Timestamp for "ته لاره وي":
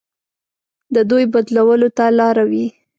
1.97-2.65